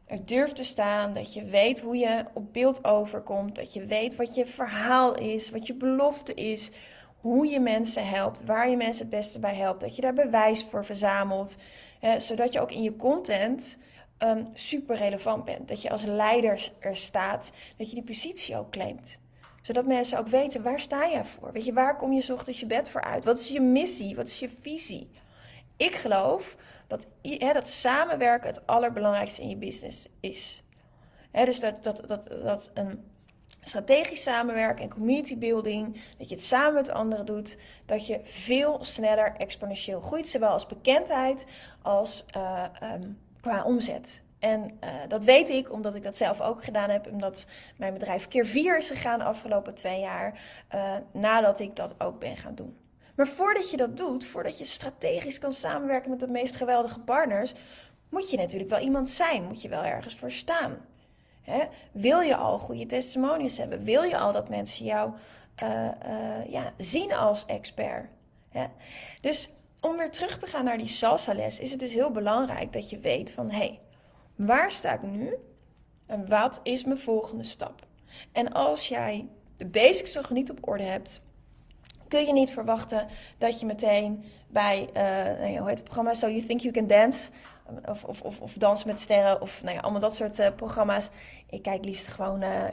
er 0.07 0.27
durft 0.27 0.57
te 0.57 0.65
staan, 0.65 1.15
dat 1.15 1.35
je 1.35 1.45
weet 1.45 1.81
hoe 1.81 1.97
je 1.97 2.25
op 2.35 2.53
beeld 2.53 2.85
overkomt, 2.85 3.57
dat 3.57 3.73
je 3.73 3.85
weet 3.85 4.17
wat 4.17 4.35
je 4.35 4.47
verhaal 4.47 5.15
is, 5.15 5.51
wat 5.51 5.67
je 5.67 5.75
belofte 5.75 6.35
is, 6.35 6.71
hoe 7.21 7.47
je 7.47 7.61
mensen 7.61 8.09
helpt, 8.09 8.45
waar 8.45 8.71
je 8.71 8.77
mensen 8.77 9.07
het 9.07 9.17
beste 9.17 9.39
bij 9.39 9.55
helpt, 9.55 9.81
dat 9.81 9.97
je 9.97 10.03
daar 10.03 10.15
bewijs 10.15 10.65
voor 10.71 10.85
verzamelt, 10.85 11.57
zodat 12.19 12.53
je 12.53 12.61
ook 12.61 12.73
in 12.73 12.83
je 12.83 12.97
content 12.97 13.79
um, 14.19 14.49
super 14.53 14.97
relevant 14.97 15.45
bent. 15.45 15.69
Dat 15.69 15.83
je 15.83 15.91
als 15.91 16.05
leider 16.05 16.73
er 16.79 16.97
staat, 16.97 17.53
dat 17.77 17.89
je 17.89 17.95
die 17.95 18.05
positie 18.05 18.57
ook 18.57 18.71
claimt 18.71 19.19
zodat 19.67 19.87
mensen 19.87 20.19
ook 20.19 20.29
weten, 20.29 20.63
waar 20.63 20.81
sta 20.81 21.05
je 21.05 21.25
voor? 21.25 21.53
Weet 21.53 21.65
je, 21.65 21.73
waar 21.73 21.97
kom 21.97 22.13
je 22.13 22.33
ochtends 22.33 22.61
je 22.61 22.67
bed 22.67 22.89
voor 22.89 23.01
uit? 23.01 23.25
Wat 23.25 23.39
is 23.39 23.49
je 23.49 23.61
missie? 23.61 24.17
Wat 24.17 24.27
is 24.27 24.39
je 24.39 24.49
visie? 24.61 25.11
Ik 25.77 25.95
geloof 25.95 26.57
dat, 26.87 27.07
dat 27.39 27.69
samenwerken 27.69 28.49
het 28.49 28.67
allerbelangrijkste 28.67 29.43
in 29.43 29.49
je 29.49 29.57
business 29.57 30.09
is. 30.21 30.63
Dus 31.33 31.61
dat, 31.61 31.83
dat, 31.83 32.03
dat, 32.07 32.29
dat 32.43 32.71
een 32.75 33.05
strategisch 33.61 34.23
samenwerken 34.23 34.85
en 34.85 34.91
community 34.91 35.39
building, 35.39 36.01
dat 36.19 36.29
je 36.29 36.35
het 36.35 36.45
samen 36.45 36.75
met 36.75 36.91
anderen 36.91 37.27
doet, 37.27 37.59
dat 37.87 38.07
je 38.07 38.21
veel 38.25 38.85
sneller 38.85 39.35
exponentieel 39.37 40.01
groeit, 40.01 40.29
zowel 40.29 40.51
als 40.51 40.67
bekendheid 40.67 41.45
als 41.83 42.25
uh, 42.37 42.65
um, 42.83 43.19
qua 43.41 43.65
omzet. 43.65 44.23
En 44.39 44.79
uh, 44.85 44.91
dat 45.09 45.25
weet 45.25 45.51
ik 45.51 45.73
omdat 45.73 45.95
ik 45.95 46.03
dat 46.03 46.17
zelf 46.17 46.41
ook 46.41 46.65
gedaan 46.65 46.91
heb. 46.91 47.07
Omdat 47.07 47.47
mijn 47.77 47.93
bedrijf 47.93 48.29
keer 48.29 48.47
vier 48.47 48.77
is 48.77 48.89
gegaan 48.89 49.19
de 49.19 49.25
afgelopen 49.25 49.75
twee 49.75 50.01
jaar. 50.01 50.41
Uh, 50.75 50.97
nadat 51.13 51.61
ik 51.61 51.77
dat 51.77 51.95
ook 51.99 52.19
ben 52.19 52.37
gaan 52.37 52.55
doen. 52.55 52.77
Maar 53.17 53.29
voordat 53.29 53.71
je 53.71 53.77
dat 53.77 53.97
doet, 53.97 54.25
voordat 54.25 54.59
je 54.59 54.65
strategisch 54.65 55.39
kan 55.39 55.53
samenwerken 55.53 56.11
met 56.11 56.21
de 56.21 56.29
meest 56.29 56.57
geweldige 56.57 57.01
partners, 57.01 57.55
moet 58.09 58.31
je 58.31 58.37
natuurlijk 58.37 58.71
wel 58.71 58.81
iemand 58.81 59.09
zijn. 59.09 59.45
Moet 59.45 59.63
je 59.63 59.69
wel 59.69 59.85
ergens 59.85 60.17
voor 60.17 60.31
staan. 60.31 60.77
Hè? 61.43 61.65
Wil 61.93 62.21
je 62.21 62.37
al 62.37 62.59
goede 62.59 62.87
testimonials 62.87 63.59
hebben? 63.59 63.85
Wil 63.85 64.03
je 64.03 64.19
al 64.19 64.33
dat 64.33 64.49
mensen 64.49 64.85
jou 64.85 65.13
uh, 65.63 66.47
ja, 66.49 66.73
zien 66.79 67.13
als 67.13 67.47
expert? 67.47 68.09
Hè? 68.49 68.67
Dus 69.21 69.51
om 69.81 69.97
weer 69.97 70.11
terug 70.11 70.39
te 70.39 70.47
gaan 70.47 70.65
naar 70.65 70.79
die 70.79 70.87
salsa 70.87 71.35
les, 71.35 71.61
is 71.61 71.71
het 71.71 71.81
dus 71.81 71.93
heel 71.93 72.11
belangrijk 72.11 72.73
dat 72.73 72.91
je 72.91 72.99
weet 72.99 73.31
van 73.31 73.51
hé, 73.51 73.59
hey, 73.59 73.81
Waar 74.37 74.73
sta 74.73 74.93
ik 74.93 75.03
nu? 75.03 75.35
En 76.07 76.29
wat 76.29 76.61
is 76.63 76.85
mijn 76.85 76.99
volgende 76.99 77.45
stap? 77.45 77.87
En 78.33 78.53
als 78.53 78.89
jij 78.89 79.29
de 79.57 79.67
basics 79.67 80.15
nog 80.15 80.31
niet 80.31 80.51
op 80.51 80.69
orde 80.69 80.83
hebt, 80.83 81.21
kun 82.09 82.27
je 82.27 82.33
niet 82.33 82.51
verwachten 82.51 83.07
dat 83.39 83.61
je 83.61 83.67
meteen 83.67 84.25
bij, 84.49 84.89
uh, 84.97 85.59
hoe 85.59 85.69
heet 85.69 85.79
het 85.79 85.85
programma, 85.85 86.15
So 86.15 86.29
You 86.29 86.45
Think 86.45 86.61
You 86.61 86.73
Can 86.73 86.87
Dance, 86.87 87.31
of, 87.89 88.05
of, 88.05 88.23
of, 88.23 88.41
of 88.41 88.53
Dansen 88.53 88.89
met 88.89 89.01
Sterren, 89.01 89.41
of 89.41 89.63
nou 89.63 89.75
ja, 89.75 89.81
allemaal 89.81 90.01
dat 90.01 90.15
soort 90.15 90.39
uh, 90.39 90.47
programma's. 90.57 91.09
Ik 91.51 91.63
kijk 91.63 91.85
liefst 91.85 92.07
gewoon 92.07 92.43
uh, 92.43 92.65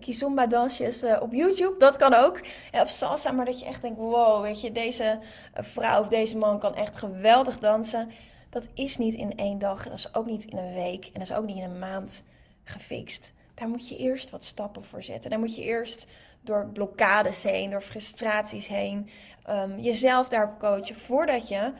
kizomba 0.00 0.46
dansjes 0.46 1.04
op 1.20 1.32
YouTube, 1.32 1.78
dat 1.78 1.96
kan 1.96 2.14
ook. 2.14 2.40
of 2.72 2.88
salsa, 2.88 3.30
maar 3.30 3.44
dat 3.44 3.60
je 3.60 3.66
echt 3.66 3.82
denkt, 3.82 3.98
wow, 3.98 4.42
weet 4.42 4.60
je, 4.60 4.72
deze 4.72 5.18
vrouw 5.54 6.00
of 6.00 6.08
deze 6.08 6.36
man 6.36 6.58
kan 6.58 6.74
echt 6.74 6.98
geweldig 6.98 7.58
dansen. 7.58 8.10
Dat 8.50 8.68
is 8.74 8.96
niet 8.96 9.14
in 9.14 9.36
één 9.36 9.58
dag, 9.58 9.84
dat 9.84 9.92
is 9.92 10.14
ook 10.14 10.26
niet 10.26 10.44
in 10.44 10.58
een 10.58 10.74
week 10.74 11.04
en 11.04 11.12
dat 11.12 11.22
is 11.22 11.32
ook 11.32 11.46
niet 11.46 11.56
in 11.56 11.62
een 11.62 11.78
maand 11.78 12.24
gefixt. 12.64 13.32
Daar 13.54 13.68
moet 13.68 13.88
je 13.88 13.96
eerst 13.96 14.30
wat 14.30 14.44
stappen 14.44 14.84
voor 14.84 15.02
zetten. 15.02 15.30
Daar 15.30 15.38
moet 15.38 15.56
je 15.56 15.62
eerst 15.62 16.06
door 16.44 16.66
blokkades 16.72 17.42
heen, 17.42 17.70
door 17.70 17.82
frustraties 17.82 18.68
heen, 18.68 19.08
um, 19.50 19.78
jezelf 19.78 20.28
daarop 20.28 20.58
coachen 20.58 20.96
voordat 20.96 21.48
je 21.48 21.72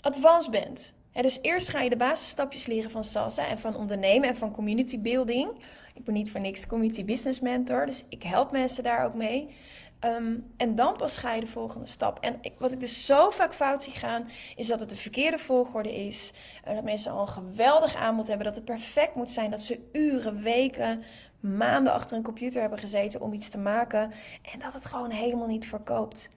advanced 0.00 0.50
bent. 0.50 0.94
dus 1.12 1.38
eerst 1.42 1.68
ga 1.68 1.80
je 1.80 1.90
de 1.90 1.96
basisstapjes 1.96 2.66
leren 2.66 2.90
van 2.90 3.04
salsa 3.04 3.46
en 3.46 3.58
van 3.58 3.76
ondernemen 3.76 4.28
en 4.28 4.36
van 4.36 4.52
community 4.52 5.00
building. 5.00 5.50
Ik 5.94 6.04
ben 6.04 6.14
niet 6.14 6.30
voor 6.30 6.40
niks 6.40 6.66
community 6.66 7.04
business 7.04 7.40
mentor, 7.40 7.86
dus 7.86 8.04
ik 8.08 8.22
help 8.22 8.50
mensen 8.50 8.82
daar 8.82 9.04
ook 9.04 9.14
mee. 9.14 9.54
Ehm, 10.00 10.38
en 10.56 10.74
dan 10.74 10.96
pas 10.96 11.16
ga 11.16 11.34
je 11.34 11.40
de 11.40 11.46
volgende 11.46 11.86
stap. 11.86 12.18
En 12.20 12.40
wat 12.58 12.72
ik 12.72 12.80
dus 12.80 13.06
zo 13.06 13.30
vaak 13.30 13.54
fout 13.54 13.82
zie 13.82 13.92
gaan, 13.92 14.28
is 14.56 14.66
dat 14.66 14.80
het 14.80 14.88
de 14.88 14.96
verkeerde 14.96 15.38
volgorde 15.38 16.06
is. 16.06 16.32
Dat 16.64 16.84
mensen 16.84 17.12
al 17.12 17.20
een 17.20 17.28
geweldig 17.28 17.94
aanbod 17.94 18.26
hebben, 18.26 18.46
dat 18.46 18.54
het 18.54 18.64
perfect 18.64 19.14
moet 19.14 19.30
zijn, 19.30 19.50
dat 19.50 19.62
ze 19.62 19.88
uren, 19.92 20.42
weken, 20.42 21.02
maanden 21.40 21.92
achter 21.92 22.16
een 22.16 22.22
computer 22.22 22.60
hebben 22.60 22.78
gezeten 22.78 23.20
om 23.20 23.32
iets 23.32 23.48
te 23.48 23.58
maken 23.58 24.12
en 24.52 24.58
dat 24.58 24.74
het 24.74 24.86
gewoon 24.86 25.10
helemaal 25.10 25.46
niet 25.46 25.66
verkoopt. 25.66 26.30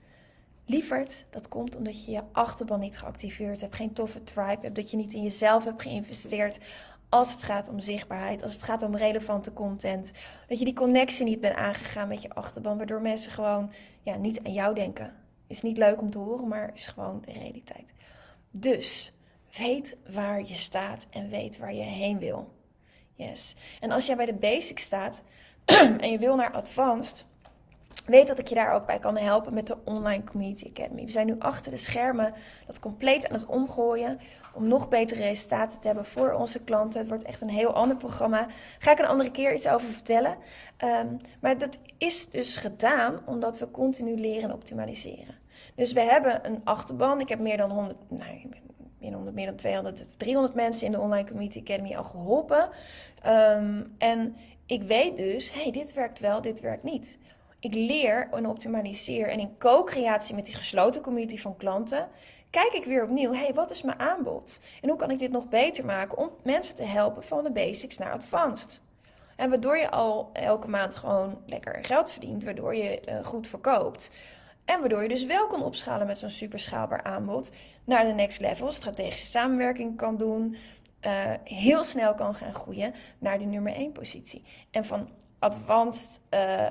Lieverd, 0.64 1.26
dat 1.30 1.48
komt 1.48 1.76
omdat 1.76 2.04
je 2.04 2.10
je 2.10 2.22
achterban 2.32 2.80
niet 2.80 2.98
geactiveerd 2.98 3.60
hebt, 3.60 3.74
geen 3.74 3.92
toffe 3.92 4.24
tribe 4.24 4.60
hebt, 4.60 4.76
dat 4.76 4.90
je 4.90 4.96
niet 4.96 5.12
in 5.12 5.22
jezelf 5.22 5.64
hebt 5.64 5.82
geïnvesteerd 5.82 6.58
als 7.10 7.32
het 7.32 7.42
gaat 7.42 7.68
om 7.68 7.80
zichtbaarheid, 7.80 8.42
als 8.42 8.52
het 8.52 8.62
gaat 8.62 8.82
om 8.82 8.96
relevante 8.96 9.52
content. 9.52 10.12
Dat 10.46 10.58
je 10.58 10.64
die 10.64 10.74
connectie 10.74 11.24
niet 11.24 11.40
bent 11.40 11.56
aangegaan 11.56 12.08
met 12.08 12.22
je 12.22 12.34
achterban, 12.34 12.76
waardoor 12.76 13.00
mensen 13.00 13.32
gewoon 13.32 13.72
ja, 14.02 14.16
niet 14.16 14.42
aan 14.42 14.52
jou 14.52 14.74
denken. 14.74 15.14
Is 15.46 15.62
niet 15.62 15.76
leuk 15.76 16.00
om 16.00 16.10
te 16.10 16.18
horen, 16.18 16.48
maar 16.48 16.70
is 16.74 16.86
gewoon 16.86 17.22
de 17.24 17.32
realiteit. 17.32 17.92
Dus 18.50 19.12
weet 19.58 19.96
waar 20.12 20.40
je 20.40 20.54
staat 20.54 21.06
en 21.10 21.28
weet 21.28 21.58
waar 21.58 21.74
je 21.74 21.82
heen 21.82 22.18
wil. 22.18 22.52
Yes. 23.20 23.54
En 23.80 23.90
als 23.90 24.06
jij 24.06 24.16
bij 24.16 24.26
de 24.26 24.34
basic 24.34 24.78
staat 24.78 25.22
en 26.00 26.10
je 26.10 26.18
wil 26.18 26.36
naar 26.36 26.52
advanced, 26.52 27.24
weet 28.06 28.26
dat 28.26 28.38
ik 28.38 28.48
je 28.48 28.54
daar 28.54 28.74
ook 28.74 28.86
bij 28.86 28.98
kan 28.98 29.16
helpen 29.16 29.54
met 29.54 29.66
de 29.66 29.76
Online 29.84 30.24
Community 30.24 30.66
Academy. 30.68 31.04
We 31.04 31.10
zijn 31.10 31.26
nu 31.26 31.36
achter 31.38 31.70
de 31.70 31.76
schermen 31.76 32.34
dat 32.66 32.78
compleet 32.78 33.28
aan 33.28 33.34
het 33.34 33.46
omgooien 33.46 34.20
om 34.54 34.68
nog 34.68 34.88
betere 34.88 35.22
resultaten 35.22 35.80
te 35.80 35.86
hebben 35.86 36.04
voor 36.04 36.32
onze 36.32 36.64
klanten. 36.64 37.00
Het 37.00 37.08
wordt 37.08 37.24
echt 37.24 37.40
een 37.40 37.48
heel 37.50 37.72
ander 37.72 37.96
programma. 37.96 38.46
Ga 38.78 38.90
ik 38.90 38.98
een 38.98 39.06
andere 39.06 39.30
keer 39.30 39.54
iets 39.54 39.68
over 39.68 39.88
vertellen. 39.88 40.36
Um, 40.84 41.16
maar 41.40 41.58
dat 41.58 41.78
is 41.98 42.28
dus 42.30 42.56
gedaan 42.56 43.20
omdat 43.26 43.58
we 43.58 43.70
continu 43.70 44.14
leren 44.14 44.52
optimaliseren. 44.52 45.38
Dus 45.74 45.92
we 45.92 46.00
hebben 46.00 46.46
een 46.46 46.60
achterban. 46.64 47.20
Ik 47.20 47.28
heb 47.28 47.38
meer 47.38 47.56
dan 47.56 47.70
100, 47.70 47.96
nou, 48.08 48.48
meer 49.00 49.10
dan, 49.10 49.34
meer 49.34 49.46
dan 49.46 49.56
200, 49.56 50.18
300 50.18 50.54
mensen 50.54 50.86
in 50.86 50.92
de 50.92 51.00
Online 51.00 51.28
Community 51.28 51.58
Academy 51.60 51.96
al 51.96 52.04
geholpen. 52.04 52.68
Um, 53.26 53.94
en 53.98 54.36
ik 54.66 54.82
weet 54.82 55.16
dus, 55.16 55.52
hey, 55.52 55.70
dit 55.70 55.92
werkt 55.92 56.18
wel, 56.18 56.40
dit 56.40 56.60
werkt 56.60 56.82
niet. 56.82 57.18
Ik 57.60 57.74
leer 57.74 58.28
en 58.30 58.46
optimaliseer 58.46 59.28
en 59.28 59.40
in 59.40 59.58
co-creatie 59.58 60.34
met 60.34 60.46
die 60.46 60.54
gesloten 60.54 61.02
community 61.02 61.38
van 61.38 61.56
klanten 61.56 62.08
kijk 62.50 62.72
ik 62.72 62.84
weer 62.84 63.02
opnieuw, 63.02 63.32
hey, 63.32 63.54
wat 63.54 63.70
is 63.70 63.82
mijn 63.82 63.98
aanbod? 63.98 64.60
En 64.80 64.88
hoe 64.88 64.98
kan 64.98 65.10
ik 65.10 65.18
dit 65.18 65.30
nog 65.30 65.48
beter 65.48 65.84
maken 65.84 66.18
om 66.18 66.30
mensen 66.42 66.76
te 66.76 66.84
helpen 66.84 67.22
van 67.22 67.44
de 67.44 67.50
basics 67.50 67.98
naar 67.98 68.12
advanced? 68.12 68.82
En 69.36 69.50
waardoor 69.50 69.76
je 69.76 69.90
al 69.90 70.30
elke 70.32 70.68
maand 70.68 70.96
gewoon 70.96 71.38
lekker 71.46 71.78
geld 71.84 72.10
verdient, 72.10 72.44
waardoor 72.44 72.74
je 72.74 73.00
uh, 73.08 73.24
goed 73.24 73.48
verkoopt. 73.48 74.10
En 74.70 74.80
waardoor 74.80 75.02
je 75.02 75.08
dus 75.08 75.24
wel 75.24 75.46
kan 75.46 75.62
opschalen 75.62 76.06
met 76.06 76.18
zo'n 76.18 76.30
super 76.30 76.58
schaalbaar 76.58 77.02
aanbod 77.02 77.52
naar 77.84 78.04
de 78.04 78.12
next 78.12 78.40
level, 78.40 78.72
strategische 78.72 79.26
samenwerking 79.26 79.96
kan 79.96 80.16
doen, 80.16 80.56
uh, 81.06 81.32
heel 81.44 81.84
snel 81.84 82.14
kan 82.14 82.34
gaan 82.34 82.54
groeien 82.54 82.94
naar 83.18 83.38
die 83.38 83.46
nummer 83.46 83.72
1 83.72 83.92
positie. 83.92 84.44
En 84.70 84.84
van 84.84 85.08
advanced, 85.38 86.20
uh, 86.30 86.66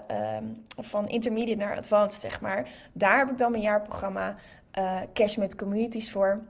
van 0.77 1.07
intermediate 1.07 1.59
naar 1.59 1.77
advanced, 1.77 2.21
zeg 2.21 2.41
maar. 2.41 2.69
Daar 2.93 3.17
heb 3.17 3.29
ik 3.29 3.37
dan 3.37 3.51
mijn 3.51 3.63
jaarprogramma 3.63 4.35
uh, 4.77 4.99
Cash 5.13 5.35
met 5.35 5.55
Communities 5.55 6.11
voor. 6.11 6.43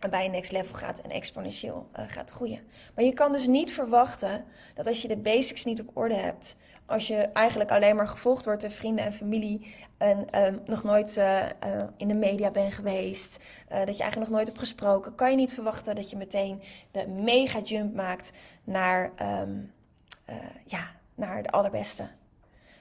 Waarbij 0.00 0.22
je 0.22 0.30
next 0.30 0.52
level 0.52 0.74
gaat 0.74 0.98
en 0.98 1.10
exponentieel 1.10 1.88
gaat 1.92 2.30
groeien. 2.30 2.60
Maar 2.94 3.04
je 3.04 3.12
kan 3.12 3.32
dus 3.32 3.46
niet 3.46 3.72
verwachten 3.72 4.44
dat 4.74 4.86
als 4.86 5.02
je 5.02 5.08
de 5.08 5.16
basics 5.16 5.64
niet 5.64 5.80
op 5.80 5.90
orde 5.96 6.14
hebt, 6.14 6.56
als 6.86 7.06
je 7.06 7.16
eigenlijk 7.16 7.70
alleen 7.70 7.96
maar 7.96 8.08
gevolgd 8.08 8.44
wordt 8.44 8.60
door 8.60 8.70
vrienden 8.70 9.04
en 9.04 9.12
familie 9.12 9.74
en 9.98 10.44
um, 10.46 10.60
nog 10.64 10.82
nooit 10.82 11.16
uh, 11.16 11.42
uh, 11.42 11.48
in 11.96 12.08
de 12.08 12.14
media 12.14 12.50
bent 12.50 12.74
geweest, 12.74 13.36
uh, 13.36 13.78
dat 13.78 13.96
je 13.96 14.02
eigenlijk 14.02 14.16
nog 14.16 14.28
nooit 14.28 14.46
hebt 14.46 14.58
gesproken, 14.58 15.14
kan 15.14 15.30
je 15.30 15.36
niet 15.36 15.54
verwachten 15.54 15.94
dat 15.94 16.10
je 16.10 16.16
meteen 16.16 16.62
de 16.90 17.08
mega 17.08 17.58
jump 17.60 17.94
maakt 17.94 18.32
naar, 18.64 19.12
um, 19.42 19.72
ja, 20.64 20.90
naar 21.14 21.42
de 21.42 21.50
allerbeste. 21.50 22.08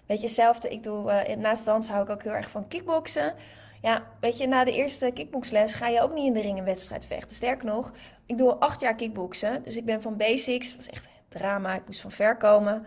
Weet 0.06 0.20
je, 0.20 0.26
hetzelfde, 0.26 0.70
ik 0.70 0.84
doe, 0.84 1.36
naast 1.38 1.66
dans 1.66 1.90
hou 1.90 2.04
ik 2.04 2.10
ook 2.10 2.24
heel 2.24 2.32
erg 2.32 2.50
van 2.50 2.68
kickboksen. 2.68 3.34
Ja, 3.82 4.04
weet 4.20 4.38
je, 4.38 4.48
na 4.48 4.64
de 4.64 4.72
eerste 4.72 5.12
kickboxles 5.14 5.74
ga 5.74 5.88
je 5.88 6.02
ook 6.02 6.14
niet 6.14 6.26
in 6.26 6.34
de 6.34 6.42
ring 6.42 6.58
een 6.58 6.64
wedstrijd 6.64 7.06
vechten. 7.06 7.36
Sterker 7.36 7.66
nog, 7.66 7.94
ik 8.26 8.38
doe 8.38 8.52
al 8.52 8.60
acht 8.60 8.82
jaar 8.82 8.96
kickboksen. 8.96 9.64
Dus 9.64 9.78
ik 9.78 9.86
ben 9.86 10.02
van 10.02 10.18
basics, 10.18 10.68
dat 10.68 10.76
was 10.76 10.90
echt 10.90 11.08
drama, 11.28 11.76
ik 11.76 11.86
moest 11.86 12.02
van 12.02 12.12
ver 12.12 12.38
komen. 12.38 12.86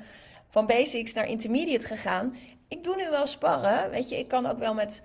Van 0.49 0.67
basics 0.67 1.13
naar 1.13 1.29
intermediate 1.29 1.87
gegaan. 1.87 2.37
Ik 2.69 2.85
doe 2.85 2.97
nu 2.97 3.11
wel 3.11 3.27
sparren, 3.27 3.91
weet 3.91 4.09
je. 4.09 4.19
Ik 4.19 4.29
kan 4.29 4.47
ook 4.47 4.59
wel 4.59 4.75
met 4.75 5.03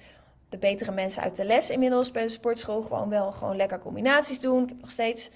de 0.50 0.57
betere 0.57 0.91
mensen 0.91 1.23
uit 1.23 1.35
de 1.35 1.45
les 1.45 1.69
inmiddels 1.69 2.12
bij 2.12 2.23
de 2.23 2.29
sportschool 2.29 2.81
gewoon 2.81 3.09
wel 3.09 3.31
gewoon 3.31 3.55
lekker 3.55 3.79
combinaties 3.79 4.39
doen. 4.39 4.63
Ik 4.63 4.69
heb 4.69 4.81
nog 4.81 4.91
steeds 4.91 5.29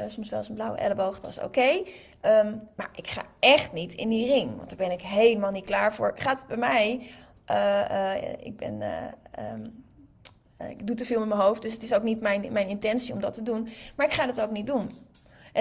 uh, 0.00 0.04
soms 0.08 0.28
wel 0.28 0.38
eens 0.38 0.48
een 0.48 0.54
blauwe 0.54 0.78
elleboog, 0.78 1.20
dat 1.20 1.30
is 1.30 1.38
oké. 1.38 1.82
Um, 2.22 2.68
maar 2.76 2.90
ik 2.94 3.06
ga 3.06 3.22
echt 3.38 3.72
niet 3.72 3.94
in 3.94 4.08
die 4.08 4.26
ring, 4.26 4.56
want 4.56 4.68
daar 4.68 4.78
ben 4.78 4.90
ik 4.90 5.02
helemaal 5.02 5.50
niet 5.50 5.64
klaar 5.64 5.94
voor. 5.94 6.12
Gaat 6.14 6.46
bij 6.46 6.56
mij, 6.56 7.10
uh, 7.50 7.90
uh, 7.90 8.32
ik 8.46 8.56
ben... 8.56 8.80
Uh, 8.80 10.70
ik 10.70 10.86
doe 10.86 10.96
te 10.96 11.04
veel 11.04 11.18
met 11.18 11.28
mijn 11.28 11.40
hoofd, 11.40 11.62
dus 11.62 11.72
het 11.72 11.82
is 11.82 11.94
ook 11.94 12.02
niet 12.02 12.20
mijn, 12.20 12.52
mijn 12.52 12.68
intentie 12.68 13.14
om 13.14 13.20
dat 13.20 13.34
te 13.34 13.42
doen. 13.42 13.68
Maar 13.96 14.06
ik 14.06 14.12
ga 14.12 14.26
dat 14.26 14.40
ook 14.40 14.50
niet 14.50 14.66
doen. 14.66 14.90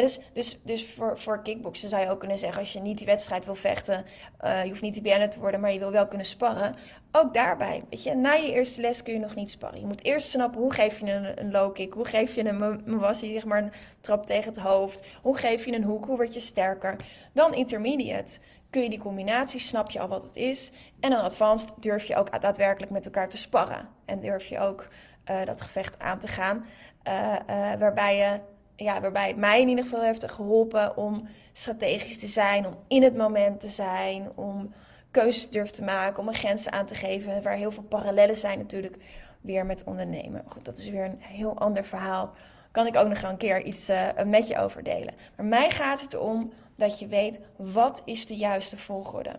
Dus, 0.01 0.19
dus, 0.33 0.59
dus 0.63 0.85
voor, 0.85 1.19
voor 1.19 1.41
kickboksen 1.41 1.89
zou 1.89 2.01
je 2.01 2.09
ook 2.09 2.19
kunnen 2.19 2.37
zeggen: 2.37 2.59
als 2.59 2.73
je 2.73 2.79
niet 2.79 2.97
die 2.97 3.05
wedstrijd 3.05 3.45
wil 3.45 3.55
vechten, 3.55 4.05
uh, 4.43 4.63
je 4.63 4.69
hoeft 4.69 4.81
niet 4.81 5.01
BN'er 5.01 5.29
te 5.29 5.39
worden, 5.39 5.59
maar 5.59 5.71
je 5.71 5.79
wil 5.79 5.91
wel 5.91 6.07
kunnen 6.07 6.27
sparren. 6.27 6.75
Ook 7.11 7.33
daarbij, 7.33 7.83
weet 7.89 8.03
je, 8.03 8.15
na 8.15 8.33
je 8.33 8.51
eerste 8.51 8.81
les 8.81 9.03
kun 9.03 9.13
je 9.13 9.19
nog 9.19 9.35
niet 9.35 9.49
sparren. 9.49 9.79
Je 9.79 9.85
moet 9.85 10.03
eerst 10.03 10.29
snappen 10.29 10.61
hoe 10.61 10.73
geef 10.73 10.99
je 10.99 11.11
een, 11.11 11.39
een 11.39 11.51
low 11.51 11.73
kick, 11.73 11.93
hoe 11.93 12.05
geef 12.05 12.35
je 12.35 12.45
een 12.45 12.81
mawassi, 12.85 13.33
zeg 13.33 13.45
maar 13.45 13.63
een 13.63 13.71
trap 14.01 14.25
tegen 14.25 14.53
het 14.53 14.61
hoofd, 14.61 15.03
hoe 15.21 15.37
geef 15.37 15.65
je 15.65 15.75
een 15.75 15.83
hoek, 15.83 16.05
hoe 16.05 16.15
word 16.15 16.33
je 16.33 16.39
sterker. 16.39 16.95
Dan 17.33 17.53
intermediate 17.53 18.39
kun 18.69 18.83
je 18.83 18.89
die 18.89 18.99
combinatie, 18.99 19.59
snap 19.59 19.91
je 19.91 19.99
al 19.99 20.07
wat 20.07 20.23
het 20.23 20.35
is. 20.35 20.71
En 20.99 21.09
dan 21.09 21.21
advanced 21.21 21.73
durf 21.79 22.05
je 22.05 22.15
ook 22.15 22.41
daadwerkelijk 22.41 22.91
met 22.91 23.05
elkaar 23.05 23.29
te 23.29 23.37
sparren. 23.37 23.89
En 24.05 24.19
durf 24.19 24.45
je 24.45 24.59
ook 24.59 24.87
uh, 25.31 25.45
dat 25.45 25.61
gevecht 25.61 25.99
aan 25.99 26.19
te 26.19 26.27
gaan. 26.27 26.65
Uh, 27.07 27.35
waarbij, 27.79 28.17
je, 28.17 28.39
ja, 28.77 29.01
waarbij 29.01 29.27
het 29.27 29.38
mij 29.38 29.62
in 29.62 29.67
ieder 29.67 29.84
geval 29.84 30.01
heeft 30.01 30.31
geholpen 30.31 30.98
om 30.98 31.27
strategisch 31.53 32.17
te 32.17 32.27
zijn, 32.27 32.65
om 32.65 32.77
in 32.88 33.03
het 33.03 33.15
moment 33.15 33.60
te 33.60 33.69
zijn, 33.69 34.31
om 34.36 34.74
keuzes 35.12 35.50
durf 35.50 35.69
te 35.69 35.84
maken, 35.84 36.19
om 36.19 36.27
een 36.27 36.34
grens 36.34 36.69
aan 36.69 36.86
te 36.86 36.96
geven. 36.96 37.41
Waar 37.41 37.55
heel 37.55 37.72
veel 37.72 37.84
parallellen 37.84 38.38
zijn 38.38 38.57
natuurlijk 38.57 38.98
weer 39.41 39.65
met 39.65 39.84
ondernemen. 39.84 40.43
Goed, 40.48 40.65
dat 40.65 40.77
is 40.77 40.89
weer 40.89 41.05
een 41.05 41.22
heel 41.22 41.57
ander 41.57 41.86
verhaal. 41.86 42.34
Kan 42.72 42.88
ik 42.88 42.96
ook 42.96 43.07
nog 43.07 43.22
een 43.22 43.38
keer 43.38 43.63
iets 43.63 43.89
met 44.25 44.48
je 44.48 44.57
over 44.57 44.84
delen. 44.84 45.13
Maar 45.36 45.46
mij 45.46 45.69
gaat 45.69 46.01
het 46.01 46.17
om 46.17 46.51
dat 46.75 47.00
je 47.00 47.07
weet 47.07 47.39
wat 47.55 48.01
is 48.05 48.25
de 48.25 48.36
juiste 48.36 48.77
volgorde. 48.77 49.36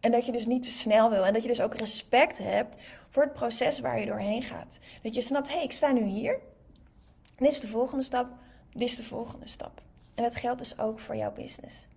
En 0.00 0.10
dat 0.10 0.26
je 0.26 0.32
dus 0.32 0.46
niet 0.46 0.62
te 0.62 0.70
snel 0.70 1.10
wil. 1.10 1.26
En 1.26 1.32
dat 1.32 1.42
je 1.42 1.48
dus 1.48 1.60
ook 1.60 1.74
respect 1.74 2.38
hebt 2.38 2.76
voor 3.08 3.22
het 3.22 3.32
proces 3.32 3.80
waar 3.80 4.00
je 4.00 4.06
doorheen 4.06 4.42
gaat. 4.42 4.78
Dat 5.02 5.14
je 5.14 5.20
snapt, 5.20 5.48
hé, 5.48 5.54
hey, 5.54 5.64
ik 5.64 5.72
sta 5.72 5.92
nu 5.92 6.04
hier. 6.04 6.38
Dit 7.36 7.52
is 7.52 7.60
de 7.60 7.66
volgende 7.66 8.04
stap. 8.04 8.26
Dit 8.72 8.88
is 8.88 8.96
de 8.96 9.04
volgende 9.04 9.48
stap. 9.48 9.80
En 10.14 10.22
dat 10.22 10.36
geldt 10.36 10.58
dus 10.58 10.78
ook 10.78 11.00
voor 11.00 11.16
jouw 11.16 11.32
business. 11.32 11.88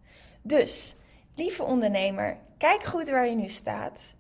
Dus, 0.41 0.95
lieve 1.35 1.63
ondernemer, 1.63 2.37
kijk 2.57 2.83
goed 2.83 3.09
waar 3.09 3.27
je 3.27 3.35
nu 3.35 3.47
staat. 3.47 4.15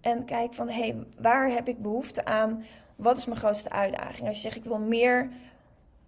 En 0.00 0.24
kijk 0.24 0.54
van, 0.54 0.68
hé, 0.68 0.88
hey, 0.88 0.96
waar 1.18 1.50
heb 1.50 1.68
ik 1.68 1.82
behoefte 1.82 2.24
aan? 2.24 2.64
Wat 2.96 3.18
is 3.18 3.26
mijn 3.26 3.38
grootste 3.38 3.70
uitdaging? 3.70 4.28
Als 4.28 4.36
je 4.36 4.42
zegt, 4.42 4.56
ik 4.56 4.64
wil 4.64 4.78
meer, 4.78 5.30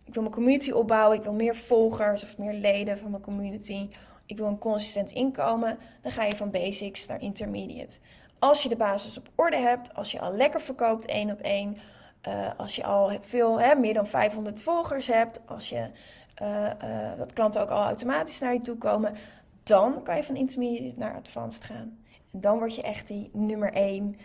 ik 0.05 0.15
wil 0.15 0.23
mijn 0.23 0.35
community 0.35 0.71
opbouwen. 0.71 1.17
Ik 1.17 1.23
wil 1.23 1.33
meer 1.33 1.57
volgers 1.57 2.25
of 2.25 2.39
meer 2.39 2.55
leden 2.55 2.99
van 2.99 3.11
mijn 3.11 3.23
community 3.23 3.89
ik 4.31 4.37
wil 4.37 4.47
een 4.47 4.59
consistent 4.59 5.11
inkomen, 5.11 5.79
dan 6.03 6.13
ga 6.13 6.25
je 6.25 6.37
van 6.37 6.51
basics 6.51 7.07
naar 7.07 7.21
intermediate. 7.21 7.99
als 8.39 8.63
je 8.63 8.69
de 8.69 8.77
basis 8.77 9.19
op 9.19 9.29
orde 9.35 9.57
hebt, 9.57 9.95
als 9.95 10.13
je 10.13 10.21
al 10.21 10.33
lekker 10.33 10.61
verkoopt 10.61 11.07
één 11.07 11.31
op 11.31 11.41
één, 11.41 11.77
uh, 12.29 12.51
als 12.57 12.77
je 12.77 12.85
al 12.85 13.13
veel, 13.21 13.61
hè, 13.61 13.75
meer 13.75 13.95
dan 13.95 14.07
500 14.07 14.63
volgers 14.63 15.07
hebt, 15.07 15.43
als 15.47 15.69
je 15.69 15.91
uh, 16.43 16.71
uh, 16.85 17.19
dat 17.19 17.33
klanten 17.33 17.63
ook 17.63 17.71
al 17.71 17.85
automatisch 17.85 18.39
naar 18.39 18.53
je 18.53 18.61
toe 18.61 18.77
komen, 18.77 19.15
dan 19.63 20.03
kan 20.03 20.17
je 20.17 20.25
van 20.25 20.37
intermediate 20.37 20.99
naar 20.99 21.15
advanced 21.15 21.65
gaan. 21.65 21.99
En 22.33 22.41
dan 22.41 22.59
word 22.59 22.75
je 22.75 22.83
echt 22.83 23.09
die 23.09 23.31
nummer 23.33 23.73
één 23.73 24.17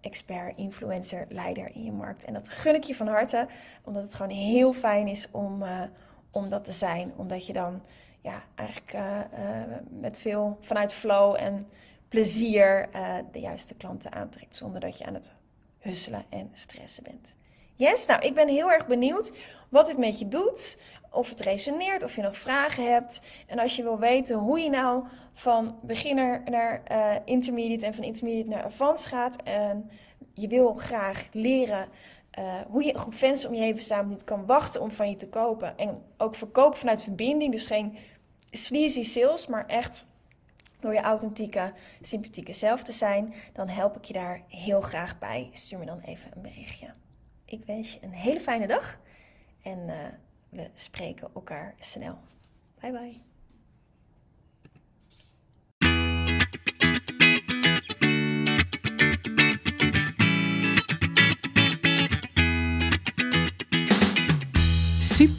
expert, 0.00 0.56
influencer, 0.56 1.26
leider 1.28 1.74
in 1.74 1.84
je 1.84 1.92
markt. 1.92 2.24
En 2.24 2.32
dat 2.32 2.48
gun 2.48 2.74
ik 2.74 2.84
je 2.84 2.94
van 2.94 3.06
harte, 3.06 3.46
omdat 3.84 4.02
het 4.02 4.14
gewoon 4.14 4.36
heel 4.36 4.72
fijn 4.72 5.08
is 5.08 5.28
om, 5.30 5.64
om 6.30 6.48
dat 6.48 6.64
te 6.64 6.72
zijn. 6.72 7.12
Omdat 7.16 7.46
je 7.46 7.52
dan 7.52 7.82
ja, 8.20 8.42
eigenlijk 8.54 8.98
met 9.88 10.18
veel 10.18 10.58
vanuit 10.60 10.92
flow 10.92 11.36
en 11.38 11.68
plezier 12.08 12.88
de 13.32 13.40
juiste 13.40 13.74
klanten 13.74 14.12
aantrekt, 14.12 14.56
zonder 14.56 14.80
dat 14.80 14.98
je 14.98 15.06
aan 15.06 15.14
het 15.14 15.32
husselen 15.80 16.24
en 16.28 16.50
stressen 16.52 17.02
bent. 17.02 17.34
Yes, 17.74 18.06
nou 18.06 18.26
ik 18.26 18.34
ben 18.34 18.48
heel 18.48 18.72
erg 18.72 18.86
benieuwd 18.86 19.32
wat 19.68 19.86
dit 19.86 19.98
met 19.98 20.18
je 20.18 20.28
doet. 20.28 20.78
Of 21.12 21.28
het 21.28 21.40
resoneert, 21.40 22.02
of 22.02 22.16
je 22.16 22.22
nog 22.22 22.36
vragen 22.36 22.92
hebt. 22.92 23.20
En 23.46 23.58
als 23.58 23.76
je 23.76 23.82
wil 23.82 23.98
weten 23.98 24.36
hoe 24.36 24.60
je 24.60 24.70
nou 24.70 25.04
van 25.34 25.78
beginner 25.82 26.42
naar 26.44 26.82
uh, 26.90 27.14
intermediate 27.24 27.86
en 27.86 27.94
van 27.94 28.04
intermediate 28.04 28.48
naar 28.48 28.64
advanced 28.64 29.06
gaat. 29.06 29.42
En 29.42 29.90
je 30.34 30.48
wil 30.48 30.74
graag 30.74 31.28
leren 31.32 31.88
uh, 32.38 32.54
hoe 32.68 32.84
je 32.84 32.92
een 32.92 32.98
groep 32.98 33.14
fans 33.14 33.46
om 33.46 33.54
je 33.54 33.60
heen 33.60 33.76
verzamelt 33.76 34.08
niet 34.08 34.24
kan 34.24 34.46
wachten 34.46 34.80
om 34.80 34.90
van 34.90 35.10
je 35.10 35.16
te 35.16 35.28
kopen. 35.28 35.78
En 35.78 36.02
ook 36.16 36.34
verkopen 36.34 36.78
vanuit 36.78 37.02
verbinding. 37.02 37.52
Dus 37.52 37.66
geen 37.66 37.96
sleazy 38.50 39.04
sales, 39.04 39.46
maar 39.46 39.66
echt 39.66 40.06
door 40.80 40.92
je 40.92 41.00
authentieke, 41.00 41.72
sympathieke 42.00 42.52
zelf 42.52 42.82
te 42.82 42.92
zijn, 42.92 43.34
dan 43.52 43.68
help 43.68 43.96
ik 43.96 44.04
je 44.04 44.12
daar 44.12 44.42
heel 44.48 44.80
graag 44.80 45.18
bij. 45.18 45.50
Stuur 45.52 45.78
me 45.78 45.86
dan 45.86 46.00
even 46.00 46.30
een 46.34 46.42
berichtje. 46.42 46.94
Ik 47.44 47.64
wens 47.64 47.92
je 47.92 47.98
een 48.02 48.12
hele 48.12 48.40
fijne 48.40 48.66
dag 48.66 49.00
en 49.62 49.78
uh, 49.78 50.06
we 50.48 50.70
spreken 50.74 51.30
elkaar 51.34 51.74
snel. 51.78 52.18
Bye 52.80 52.92
bye. 52.92 53.29